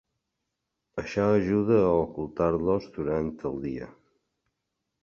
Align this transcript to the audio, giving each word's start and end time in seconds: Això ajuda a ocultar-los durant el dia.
Això 1.01 1.25
ajuda 1.33 1.77
a 1.83 1.93
ocultar-los 1.99 2.89
durant 2.99 3.31
el 3.53 3.63
dia. 3.69 3.93